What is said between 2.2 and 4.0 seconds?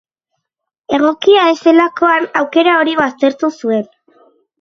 aukera hori baztertu zuen.